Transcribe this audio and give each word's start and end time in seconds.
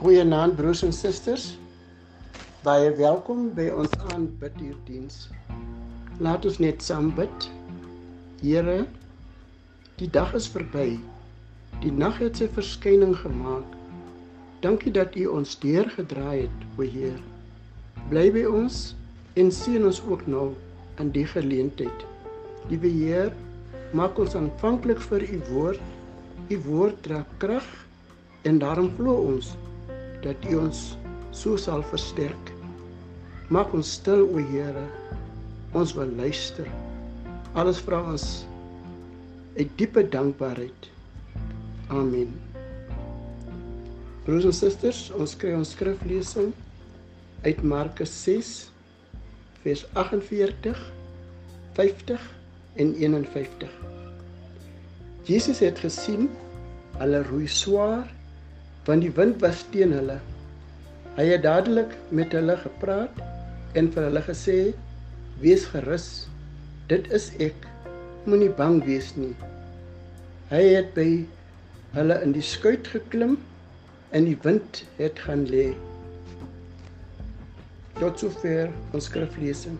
Goeienaand 0.00 0.54
broers 0.56 0.80
en 0.80 0.94
susters. 0.96 1.42
Baie 2.64 2.86
welkom 2.96 3.50
by 3.52 3.66
ons 3.82 3.92
aanbiddiens. 4.14 5.26
Laat 6.24 6.48
ons 6.48 6.56
net 6.64 6.80
saam 6.80 7.10
bid. 7.18 7.44
Here, 8.40 8.78
die 10.00 10.08
dag 10.08 10.32
is 10.40 10.48
verby. 10.48 10.94
Die 11.84 11.92
nag 11.92 12.16
het 12.24 12.40
sy 12.40 12.48
verskyning 12.56 13.12
gemaak. 13.20 13.76
Dankie 14.64 14.96
dat 14.96 15.20
U 15.20 15.28
ons 15.36 15.52
deurgedraai 15.60 16.46
het, 16.46 16.66
o 16.80 16.88
Heer. 16.96 17.20
Bly 18.08 18.30
by 18.40 18.48
ons 18.48 18.82
en 19.36 19.52
sien 19.52 19.84
ons 19.84 20.00
ook 20.08 20.24
nou 20.24 20.54
in 20.96 21.12
die 21.12 21.28
geleentheid. 21.28 22.08
Liewe 22.72 22.96
Heer, 22.96 23.34
maak 23.92 24.16
ons 24.16 24.32
aanvanklik 24.32 25.04
vir 25.12 25.28
U 25.28 25.46
woord. 25.52 25.88
U 26.48 26.64
woord 26.72 27.02
dra 27.04 27.26
krag 27.36 27.68
en 28.48 28.64
daarom 28.64 28.94
glo 28.96 29.34
ons 29.36 29.58
dat 30.24 30.48
U 30.50 30.56
ons 30.66 30.80
so 31.36 31.56
sal 31.60 31.82
versterk. 31.90 32.52
Maak 33.50 33.72
ons 33.74 33.96
stil, 33.98 34.26
o 34.26 34.42
Here. 34.52 34.86
Ons 35.76 35.94
wil 35.96 36.10
luister. 36.18 36.68
Alles 37.58 37.80
vra 37.82 38.02
ons 38.12 38.26
uit 39.56 39.70
diepe 39.78 40.04
dankbaarheid. 40.08 40.90
Amen. 41.90 42.30
Broers 44.26 44.46
en 44.46 44.54
susters, 44.54 45.08
ons 45.18 45.34
kry 45.38 45.56
ons 45.56 45.72
skriflesing 45.74 46.52
uit 47.42 47.62
Markus 47.66 48.12
6 48.26 48.52
vers 49.64 49.82
48, 49.98 50.84
50 51.78 52.28
en 52.84 52.94
51. 52.94 53.74
Jesus 55.26 55.60
het 55.64 55.80
gesien 55.82 56.28
hulle 57.00 57.22
roei 57.28 57.48
swaar 57.50 58.06
want 58.90 59.06
die 59.06 59.12
wind 59.14 59.38
was 59.38 59.60
teen 59.70 59.92
hulle. 59.94 60.16
Hy 61.14 61.26
het 61.28 61.44
dadelik 61.46 61.92
met 62.10 62.32
hulle 62.34 62.56
gepraat 62.58 63.20
en 63.78 63.90
vir 63.94 64.08
hulle 64.08 64.22
gesê: 64.26 64.56
"Wees 65.42 65.66
gerus. 65.70 66.26
Dit 66.90 67.06
is 67.14 67.30
ek. 67.38 67.68
Moenie 68.26 68.50
bang 68.50 68.80
wees 68.84 69.12
nie." 69.16 69.36
Hy 70.50 70.62
het 70.74 70.90
by 70.96 71.06
hulle 71.94 72.18
in 72.26 72.34
die 72.34 72.42
skuit 72.42 72.90
geklim 72.90 73.38
en 74.10 74.26
die 74.26 74.38
wind 74.42 74.82
het 74.98 75.22
gaan 75.22 75.46
lê. 75.46 75.70
Tot 78.02 78.18
sover 78.18 78.72
ons 78.92 79.06
skriflesing. 79.06 79.78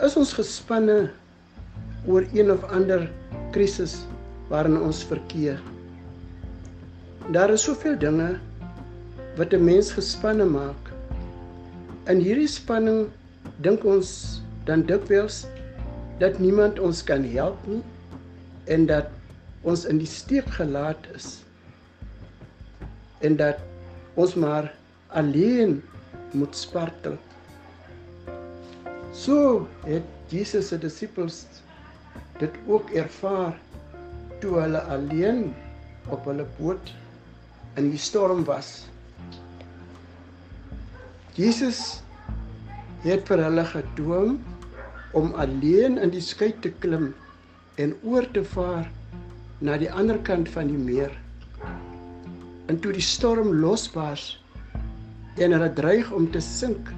Is 0.00 0.16
ons 0.16 0.32
gespanne 0.32 1.10
oor 2.06 2.24
een 2.32 2.54
of 2.56 2.64
ander 2.72 3.10
krisis 3.52 4.06
waarin 4.48 4.80
ons 4.80 5.04
verkeer. 5.04 5.60
Daar 7.32 7.52
is 7.52 7.66
soveel 7.68 7.98
dinge 7.98 8.38
wat 9.36 9.52
'n 9.52 9.64
mens 9.64 9.92
gespanne 9.92 10.44
maak. 10.44 10.92
In 12.08 12.20
hierdie 12.24 12.48
spanning 12.48 13.08
dink 13.60 13.84
ons 13.84 14.40
dan 14.64 14.82
dikwels 14.86 15.46
dat 16.18 16.38
niemand 16.38 16.78
ons 16.78 17.04
kan 17.04 17.24
help 17.24 17.66
nie 17.66 17.82
en 18.64 18.86
dat 18.86 19.06
ons 19.62 19.84
in 19.84 19.98
die 19.98 20.08
steek 20.08 20.48
gelaat 20.56 21.06
is 21.14 21.44
en 23.20 23.36
dat 23.36 23.58
ons 24.14 24.34
maar 24.34 24.72
alleen 25.08 25.82
moet 26.32 26.56
spartel. 26.56 27.16
So 29.12 29.68
het 29.84 30.04
Jesus 30.28 30.68
se 30.68 30.78
disippels 30.78 31.46
dit 32.38 32.54
ook 32.66 32.90
ervaar 32.90 33.56
toe 34.42 34.54
hulle 34.60 34.80
alleen 34.94 35.48
op 36.14 36.26
hulle 36.28 36.46
boot 36.58 36.92
in 37.78 37.90
die 37.92 38.00
storm 38.00 38.44
was. 38.48 38.86
Jesus 41.38 42.00
het 43.04 43.26
vir 43.30 43.42
hulle 43.44 43.64
gedwing 43.70 44.38
om 45.18 45.30
alleen 45.38 45.98
in 46.02 46.12
die 46.14 46.22
skei 46.24 46.50
te 46.64 46.72
klim 46.82 47.12
en 47.78 47.94
oor 48.02 48.26
te 48.34 48.42
vaar 48.54 48.88
na 49.62 49.78
die 49.78 49.90
ander 49.90 50.18
kant 50.26 50.50
van 50.54 50.70
die 50.70 50.80
meer. 50.80 51.14
En 52.68 52.78
toe 52.82 52.92
die 52.94 53.04
storm 53.04 53.54
losbars 53.62 54.36
en 55.38 55.54
hulle 55.54 55.70
dreig 55.78 56.10
om 56.14 56.26
te 56.34 56.42
sink 56.42 56.90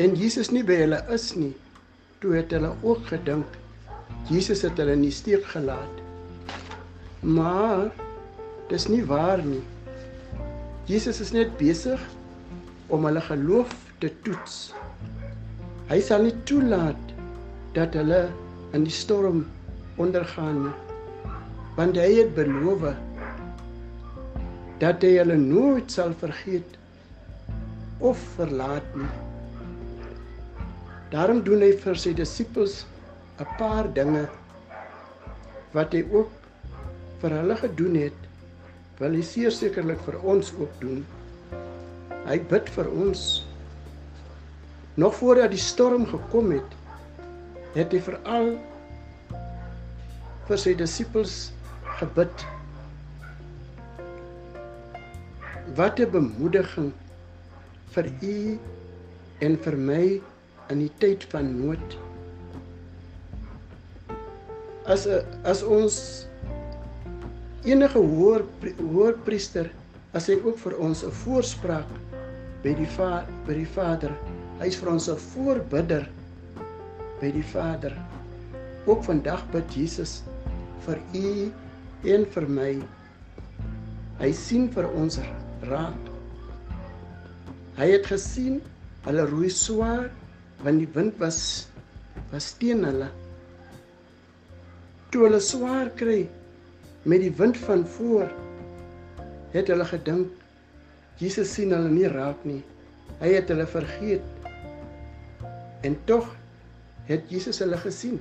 en 0.00 0.16
Jesus 0.18 0.50
nie 0.50 0.64
by 0.66 0.80
hulle 0.80 0.98
is 1.14 1.28
nie, 1.38 1.52
toe 2.22 2.34
het 2.34 2.50
hulle 2.54 2.72
ook 2.82 3.04
gedink 3.12 3.58
Jesus 4.30 4.62
het 4.64 4.78
hulle 4.80 4.96
in 4.96 5.04
die 5.04 5.12
steek 5.12 5.44
gelaat. 5.52 6.00
Maar 7.20 7.90
dis 8.70 8.86
nie 8.88 9.02
waar 9.04 9.42
nie. 9.44 9.62
Jesus 10.88 11.20
is 11.24 11.32
net 11.32 11.56
besig 11.60 12.00
om 12.92 13.04
hulle 13.08 13.20
geloof 13.24 13.72
te 14.00 14.10
toets. 14.24 14.72
Hy 15.88 16.00
sal 16.04 16.24
nie 16.26 16.36
toelaat 16.48 17.12
dat 17.76 17.96
hulle 17.96 18.26
in 18.76 18.86
die 18.86 18.94
storm 18.94 19.44
ondergaan 20.00 20.62
nie. 20.66 20.74
Want 21.76 21.98
hy 21.98 22.08
het 22.20 22.32
beloof 22.36 22.86
dat 24.82 25.04
hy 25.04 25.14
hulle 25.18 25.36
nooit 25.40 25.92
sal 25.92 26.12
vergeet 26.20 26.76
of 28.04 28.20
verlaat 28.36 28.96
nie. 28.98 29.12
Daarom 31.12 31.44
doen 31.46 31.62
hy 31.62 31.72
vir 31.78 31.98
sy 32.00 32.12
disippels 32.16 32.82
'n 33.42 33.46
paar 33.58 33.86
dinge 33.94 34.28
wat 35.74 35.94
hy 35.96 36.04
ook 36.14 36.30
vir 37.22 37.32
hulle 37.34 37.56
gedoen 37.58 37.96
het, 37.98 38.20
wil 39.00 39.16
hy 39.18 39.22
sekerlik 39.50 39.98
vir 40.06 40.18
ons 40.22 40.52
ook 40.54 40.76
doen. 40.82 41.00
Hy 42.28 42.36
bid 42.52 42.70
vir 42.76 42.90
ons. 43.06 43.24
Nog 44.94 45.16
voordat 45.18 45.50
die 45.50 45.58
storm 45.58 46.06
gekom 46.06 46.52
het, 46.54 46.76
het 47.74 47.90
hy 47.90 48.00
veral 48.06 48.52
vir 50.46 50.62
sy 50.66 50.76
disippels 50.78 51.50
gebid. 51.98 52.46
Wat 55.74 55.98
'n 55.98 56.10
bemoediging 56.14 56.92
vir 57.96 58.06
u 58.22 58.58
en 59.40 59.58
vir 59.66 59.76
my 59.90 60.04
in 60.70 60.78
die 60.78 60.92
tyd 61.02 61.26
van 61.34 61.50
nood 61.58 61.98
as 64.86 65.06
'n 65.06 65.24
as 65.44 65.62
ons 65.62 66.26
enige 67.64 67.98
hoër 67.98 68.44
hoër 68.78 69.14
priester 69.24 69.70
as 70.12 70.28
hy 70.28 70.36
ook 70.44 70.58
vir 70.64 70.74
ons 70.78 71.04
'n 71.04 71.10
voorspraak 71.24 71.88
by 72.64 72.72
die 72.74 72.90
va, 72.96 73.24
by 73.46 73.54
die 73.54 73.68
Vader. 73.76 74.12
Hy's 74.60 74.76
vir 74.76 74.88
ons 74.92 75.08
'n 75.08 75.16
voorbidder 75.16 76.08
by 77.20 77.30
die 77.32 77.48
Vader. 77.54 77.92
Ook 78.86 79.04
vandag 79.04 79.42
bid 79.52 79.76
Jesus 79.76 80.22
vir 80.86 80.98
u 81.14 81.52
en 82.04 82.26
vir 82.26 82.48
my. 82.48 82.72
Hy 84.20 84.32
sien 84.32 84.68
vir 84.68 84.88
ons 84.92 85.18
raak. 85.62 86.02
Hy 87.76 87.88
het 87.90 88.06
gesien 88.06 88.62
hulle 89.04 89.26
roei 89.26 89.50
swaar 89.50 90.10
want 90.62 90.78
die 90.78 90.92
wind 90.94 91.18
was 91.18 91.68
was 92.30 92.52
teen 92.58 92.84
hulle 92.84 93.08
toe 95.14 95.28
hulle 95.28 95.38
swaar 95.40 95.92
kry 95.94 96.24
met 97.06 97.22
die 97.22 97.34
wind 97.38 97.58
van 97.66 97.86
voor 97.96 98.26
het 99.54 99.70
hulle 99.70 99.86
gedink 99.86 100.40
Jesus 101.22 101.52
sien 101.54 101.70
hulle 101.70 101.90
nie 101.92 102.08
raak 102.10 102.40
nie. 102.42 102.62
Hy 103.20 103.34
het 103.36 103.50
hulle 103.52 103.66
vergeet. 103.70 104.24
En 105.86 105.94
tog 106.08 106.26
het 107.06 107.28
Jesus 107.30 107.60
hulle 107.62 107.78
gesien. 107.78 108.18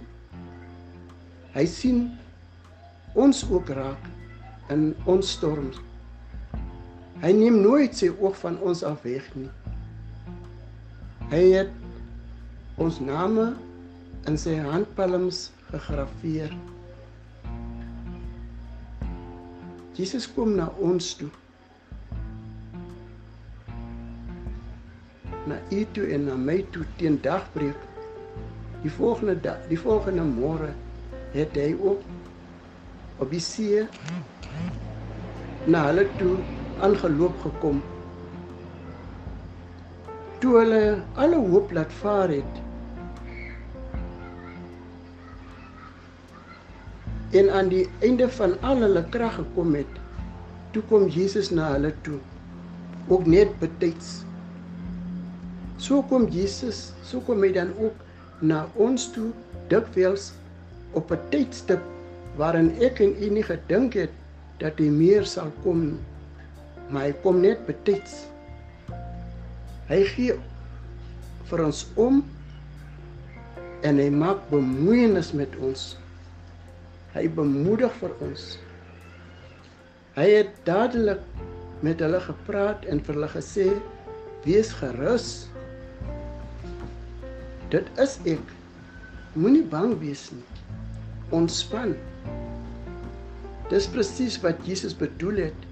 Hy 1.56 1.64
sien 1.70 2.04
ons 3.18 3.42
ook 3.50 3.72
raak 3.74 4.06
in 4.74 4.92
ons 5.10 5.34
storms. 5.38 5.80
Hy 7.24 7.32
neem 7.34 7.62
nooit 7.64 7.96
sy 7.98 8.12
oog 8.14 8.38
van 8.44 8.60
ons 8.62 8.84
af 8.86 9.02
weg 9.08 9.26
nie. 9.38 9.50
Hy 11.34 11.44
het 11.56 12.78
ons 12.84 13.00
name 13.02 13.54
in 14.30 14.38
sy 14.38 14.60
handpalms 14.62 15.48
gegraveer 15.72 16.54
Jesus 19.94 20.26
kom 20.26 20.56
na 20.58 20.72
ons 20.82 21.12
toe. 21.20 21.30
Na 25.46 25.60
u 25.70 25.82
toe 25.94 26.08
en 26.16 26.26
na 26.26 26.38
my 26.40 26.64
toe 26.74 26.86
teen 26.98 27.20
dagbreek. 27.22 27.78
Die 28.82 28.92
volgende 28.92 29.36
dag, 29.38 29.62
die 29.70 29.78
volgende 29.80 30.26
môre 30.26 30.72
het 31.36 31.54
hy 31.58 31.70
ook 31.78 32.02
op 33.22 33.30
die 33.32 33.42
see 33.42 33.86
na 35.70 35.86
hulle 35.92 36.08
toe 36.18 36.34
aangeloop 36.82 37.38
gekom. 37.46 37.84
Toe 40.42 40.58
hulle 40.58 40.84
alle 41.22 41.40
hoop 41.54 41.72
laat 41.78 41.94
vaar 42.02 42.34
het. 42.34 42.64
En 47.34 47.50
aan 47.50 47.70
die 47.70 47.88
einde 48.06 48.30
van 48.30 48.56
al 48.62 48.84
hulle 48.86 49.04
krag 49.14 49.40
gekom 49.40 49.74
het, 49.78 50.00
toe 50.74 50.84
kom 50.90 51.08
Jesus 51.10 51.50
na 51.54 51.72
hulle 51.74 51.94
toe 52.06 52.20
ook 53.12 53.26
net 53.26 53.52
betyds. 53.60 54.22
So 55.78 56.02
kom 56.10 56.30
Jesus 56.32 56.92
so 57.04 57.20
kom 57.26 57.44
hy 57.44 57.52
dan 57.56 57.74
ook 57.82 57.98
na 58.42 58.64
ons 58.80 59.10
toe 59.16 59.32
dikwels 59.72 60.32
op 60.94 61.12
'n 61.12 61.20
tydstip 61.30 61.82
waarin 62.38 62.72
ek 62.80 63.00
en 63.00 63.16
u 63.20 63.30
nie 63.30 63.44
gedink 63.44 63.94
het 63.94 64.14
dat 64.60 64.78
hy 64.78 64.90
meer 64.90 65.26
sal 65.26 65.52
kom 65.64 66.00
maar 66.90 67.04
hy 67.10 67.14
kom 67.24 67.42
net 67.42 67.66
betyds. 67.66 68.26
Hy 69.90 70.04
gee 70.14 70.38
vir 71.50 71.66
ons 71.66 71.86
om 71.96 72.24
en 73.84 74.00
hy 74.00 74.10
maak 74.10 74.40
bemoeienis 74.50 75.34
met 75.34 75.52
ons 75.60 75.98
hy 77.14 77.28
bemoedig 77.38 77.94
vir 78.02 78.14
ons. 78.26 78.46
Hy 80.18 80.28
het 80.30 80.54
dadelik 80.68 81.22
met 81.86 82.02
hulle 82.04 82.22
gepraat 82.24 82.86
en 82.90 83.02
vir 83.04 83.18
hulle 83.18 83.30
gesê 83.34 83.68
wees 84.46 84.72
gerus. 84.80 85.30
Dit 87.74 87.90
is 88.02 88.18
ek. 88.30 88.56
Moenie 89.34 89.66
bang 89.66 89.96
wees 90.02 90.28
nie. 90.34 90.46
Ontspan. 91.34 91.96
Dis 93.72 93.88
presies 93.90 94.38
wat 94.44 94.62
Jesus 94.68 94.94
bedoel 94.98 95.48
het 95.48 95.70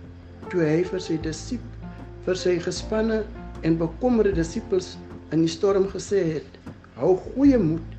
toe 0.49 0.65
hy 0.65 0.81
vir 0.87 1.03
sy 1.03 1.19
disipels 1.21 1.77
vir 2.25 2.37
sy 2.37 2.57
gespanne 2.61 3.21
en 3.65 3.77
bekommerde 3.79 4.33
disippels 4.37 4.93
in 5.33 5.41
die 5.45 5.49
storm 5.49 5.87
gesê 5.89 6.21
het 6.35 6.59
hou 6.99 7.15
goeie 7.31 7.57
moed. 7.57 7.95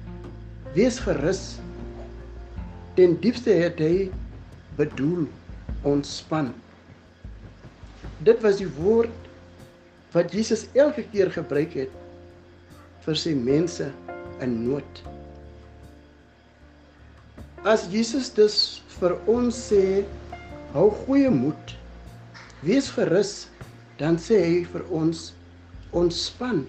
Wees 0.76 1.00
gerus 1.02 1.58
ten 2.96 3.16
diepste 3.24 3.54
het 3.56 3.80
hy 3.80 4.10
bedoel 4.76 5.26
ontspan 5.88 6.52
dit 8.24 8.42
was 8.42 8.60
die 8.60 8.70
woord 8.78 9.30
wat 10.12 10.32
Jesus 10.34 10.66
elke 10.78 11.04
keer 11.12 11.30
gebruik 11.32 11.74
het 11.74 11.94
vir 13.02 13.18
sy 13.18 13.32
mense 13.34 13.88
in 14.44 14.52
nood. 14.66 15.00
As 17.66 17.86
Jesus 17.90 18.30
dus 18.34 18.56
vir 18.98 19.16
ons 19.30 19.56
sê 19.70 20.02
hou 20.74 20.88
goeie 21.04 21.30
moed, 21.32 21.74
wees 22.62 22.90
gerus, 22.94 23.48
dan 23.98 24.18
sê 24.20 24.38
hy 24.42 24.60
vir 24.70 24.84
ons 24.94 25.30
ontspan. 25.96 26.62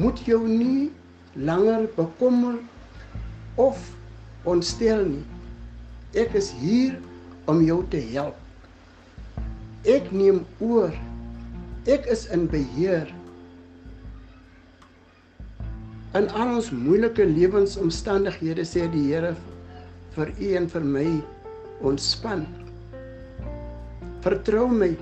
Moet 0.00 0.22
jou 0.26 0.40
nie 0.46 0.90
langer 1.36 1.88
bekommer 1.96 2.58
of 3.56 3.78
ontstel 4.44 5.04
nie. 5.06 5.24
Ek 6.18 6.34
is 6.36 6.50
hier 6.60 6.98
om 7.48 7.62
jou 7.64 7.80
te 7.90 8.00
help. 8.12 8.36
Ek 9.88 10.10
neem 10.12 10.42
oor. 10.60 10.92
Ek 11.90 12.06
is 12.12 12.26
in 12.34 12.46
beheer. 12.50 13.08
In 16.14 16.28
al 16.36 16.58
ons 16.58 16.68
moeilike 16.76 17.24
lewensomstandighede 17.24 18.66
sê 18.68 18.84
die 18.92 19.06
Here 19.08 19.32
vir 20.12 20.28
u 20.36 20.50
en 20.58 20.68
vir 20.68 20.84
my 20.84 21.06
ontspan. 21.88 22.44
Vertrou 24.22 24.68
my 24.68 24.92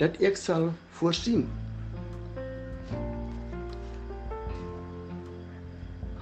dat 0.00 0.20
ek 0.24 0.36
sal 0.38 0.68
voorsien. 1.00 1.48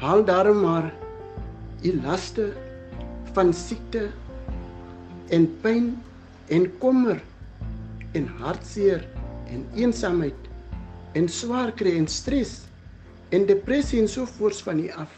Haal 0.08 0.24
daarom 0.24 0.60
maar 0.60 0.92
u 1.84 1.90
laste 2.00 2.52
van 3.36 3.50
siekte 3.52 4.06
en 5.28 5.42
pyn 5.60 5.88
en 6.46 6.62
kommer 6.80 7.18
en 8.16 8.28
hartseer 8.38 9.02
en 9.52 9.66
eensaamheid 9.76 10.46
en 11.12 11.28
swaar 11.28 11.74
kry 11.76 11.92
en 12.00 12.08
stres 12.08 12.54
en 13.36 13.44
depressie 13.50 14.00
en 14.00 14.08
so 14.08 14.24
voort 14.38 14.62
van 14.64 14.80
u 14.80 14.86
af 14.96 15.12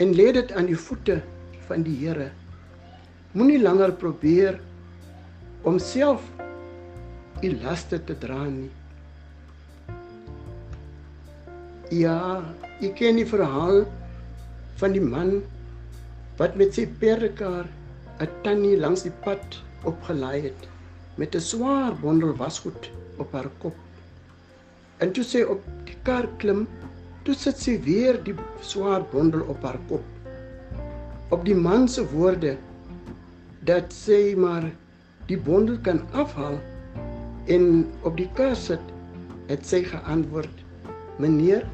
en 0.00 0.14
lê 0.16 0.30
dit 0.32 0.54
aan 0.56 0.70
die 0.70 0.78
voete 0.86 1.18
van 1.66 1.84
die 1.84 1.96
Here. 2.06 2.30
Moenie 3.36 3.60
langer 3.60 3.92
probeer 3.92 4.56
om 5.68 5.76
self 5.78 6.24
u 7.42 7.50
laste 7.60 8.00
te 8.00 8.16
dra 8.24 8.40
nie. 8.48 8.70
Ja, 11.92 12.40
ek 12.80 12.96
ken 13.02 13.20
die 13.20 13.28
verhaal 13.28 13.84
van 14.80 14.94
die 14.96 15.02
man 15.04 15.36
wat 16.38 16.56
met 16.58 16.74
sy 16.74 16.86
perdekar 17.00 17.66
'n 18.22 18.30
tannie 18.42 18.76
langs 18.84 19.02
die 19.06 19.14
pad 19.24 19.58
opgelaai 19.90 20.40
het 20.48 20.68
met 21.18 21.34
'n 21.34 21.46
swaar 21.50 21.94
bondel 22.02 22.32
wasgoed 22.42 22.90
op 23.18 23.32
haar 23.32 23.50
kop. 23.58 23.76
En 24.98 25.12
toe 25.12 25.24
sy 25.24 25.42
op 25.42 25.62
die 25.86 25.96
kar 26.02 26.26
klim, 26.38 26.66
toe 27.24 27.34
sit 27.34 27.58
sy 27.58 27.74
weer 27.86 28.18
die 28.24 28.34
swaar 28.60 29.02
bondel 29.12 29.42
op 29.52 29.62
haar 29.62 29.78
kop. 29.88 30.04
Op 31.30 31.44
die 31.44 31.54
man 31.54 31.88
se 31.88 32.06
woorde 32.10 32.56
dat 33.60 33.92
sy 33.92 34.34
maar 34.36 34.70
die 35.26 35.38
bondel 35.38 35.78
kan 35.82 36.02
afhaal 36.12 36.58
en 37.46 37.86
op 38.02 38.16
die 38.16 38.30
kar 38.34 38.56
sit, 38.56 38.82
het 39.46 39.66
sy 39.66 39.82
geantwoord: 39.84 40.64
"Meneer, 41.18 41.66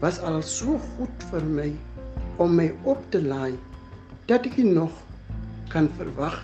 was 0.00 0.18
al 0.18 0.42
so 0.42 0.78
goed 0.96 1.22
vir 1.30 1.44
my 1.44 1.70
om 2.36 2.54
my 2.54 2.68
op 2.82 3.00
te 3.10 3.22
laai 3.22 3.58
dat 4.26 4.46
ek 4.48 4.56
nog 4.64 4.92
kan 5.72 5.88
verwag 5.96 6.42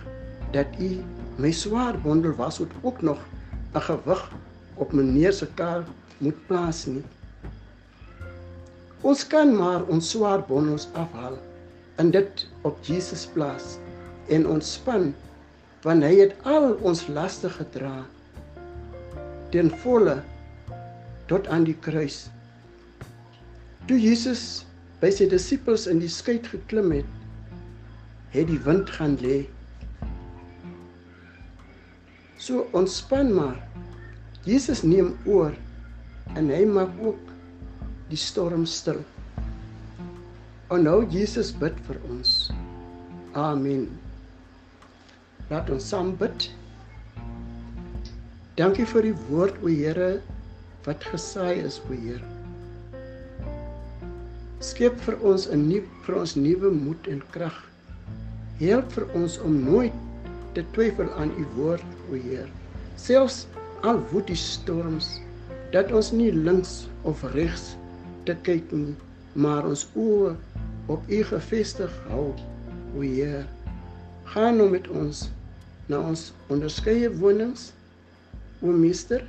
dat 0.53 0.67
u 0.79 1.01
my 1.41 1.51
swaar 1.51 1.97
bondel 2.01 2.35
was 2.37 2.57
het 2.57 2.71
ook 2.81 3.01
nog 3.01 3.19
'n 3.73 3.81
gewig 3.81 4.31
op 4.75 4.93
meneer 4.93 5.33
se 5.33 5.47
kar 5.53 5.83
moet 6.17 6.47
plaas 6.47 6.85
nie. 6.85 7.03
Ons 9.01 9.27
kan 9.27 9.55
maar 9.55 9.83
ons 9.83 10.09
swaar 10.09 10.41
bondels 10.47 10.87
afhaal 10.93 11.37
en 11.95 12.11
dit 12.11 12.47
op 12.61 12.77
Jesus 12.81 13.25
plaas 13.25 13.77
en 14.27 14.47
ontspan 14.47 15.13
want 15.81 16.03
hy 16.03 16.15
het 16.19 16.35
al 16.43 16.73
ons 16.81 17.07
laste 17.07 17.49
gedra 17.49 18.05
ten 19.51 19.69
volle 19.83 20.21
tot 21.25 21.47
aan 21.47 21.63
die 21.63 21.75
kruis. 21.75 22.29
Toe 23.85 23.99
Jesus 23.99 24.65
by 25.03 25.09
sy 25.11 25.25
disippels 25.27 25.83
in 25.91 25.99
die 25.99 26.07
skei 26.07 26.37
geklim 26.45 26.93
het, 26.95 27.09
het 28.31 28.47
die 28.47 28.59
wind 28.63 28.87
gaan 28.95 29.17
lê. 29.19 29.41
So 32.39 32.63
ontspan 32.71 33.33
maar. 33.35 33.59
Jesus 34.47 34.81
neem 34.83 35.13
oor 35.27 35.51
en 36.39 36.47
hy 36.51 36.63
maak 36.67 36.91
ook 37.03 37.31
die 38.09 38.19
storm 38.19 38.63
stil. 38.67 39.01
En 40.71 40.87
nou 40.87 41.01
Jesus 41.11 41.51
bid 41.51 41.75
vir 41.87 41.99
ons. 42.11 42.51
Amen. 43.39 43.89
Laat 45.51 45.71
ons 45.71 45.89
saam 45.91 46.13
bid. 46.19 46.47
Dankie 48.59 48.87
vir 48.87 49.11
die 49.11 49.17
woord 49.27 49.59
o 49.63 49.71
Here 49.71 50.15
wat 50.87 51.11
gesaai 51.11 51.59
is 51.63 51.79
o 51.87 51.91
Heer. 51.91 52.23
Skep 54.63 54.95
vir 55.03 55.17
ons 55.27 55.43
'n 55.51 55.63
nuwe 55.67 55.87
vir 56.05 56.15
ons 56.17 56.33
nuwe 56.39 56.69
moed 56.71 57.07
en 57.13 57.21
krag. 57.33 57.55
Help 58.59 58.93
vir 58.95 59.05
ons 59.19 59.33
om 59.47 59.57
nooit 59.63 59.95
te 60.55 60.63
twyfel 60.75 61.09
aan 61.19 61.33
u 61.41 61.43
woord, 61.55 61.89
o 62.07 62.15
Heer. 62.15 62.47
Selfs 62.95 63.41
al 63.83 63.99
woed 64.11 64.29
die 64.31 64.39
storms, 64.39 65.09
dat 65.75 65.91
ons 65.91 66.13
nie 66.15 66.31
links 66.31 66.87
of 67.03 67.25
regs 67.33 67.73
te 68.29 68.37
kyk 68.47 68.71
nie, 68.71 68.95
maar 69.35 69.67
ons 69.67 69.83
oë 69.99 70.31
op 70.95 71.11
u 71.11 71.19
gefestig 71.33 71.97
hou, 72.13 72.31
o 72.95 73.03
Heer. 73.03 73.43
Gaan 74.31 74.61
nou 74.61 74.69
met 74.71 74.87
ons 74.87 75.25
na 75.91 75.99
ons 75.99 76.29
onderskeie 76.47 77.11
wonings, 77.19 77.73
o 78.61 78.71
Meester, 78.71 79.27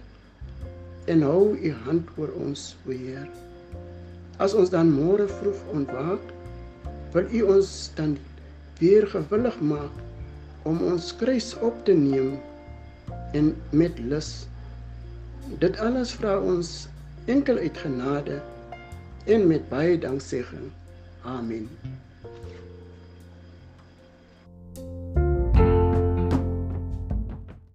en 1.11 1.27
hou 1.27 1.57
u 1.59 1.75
hand 1.89 2.15
oor 2.23 2.31
ons, 2.47 2.77
o 2.87 2.95
Heer. 2.95 3.27
As 4.39 4.55
ons 4.55 4.71
dan 4.71 4.91
môre 4.91 5.29
vroeg 5.31 5.61
ontwaak, 5.73 6.33
wil 7.15 7.29
u 7.31 7.43
ons 7.57 7.75
dan 7.95 8.17
weer 8.81 9.07
gewillig 9.07 9.61
maak 9.61 10.01
om 10.67 10.81
ons 10.83 11.13
kruis 11.21 11.53
op 11.63 11.77
te 11.87 11.95
neem 11.95 12.35
en 13.33 13.53
met 13.71 13.99
lus. 13.99 14.47
Dit 15.63 15.79
alles 15.79 16.17
vra 16.19 16.39
ons 16.41 16.89
enkel 17.31 17.61
uit 17.63 17.79
genade 17.85 18.41
en 19.31 19.47
met 19.47 19.69
baie 19.69 19.99
danksegging. 19.99 20.73
Amen 21.23 21.71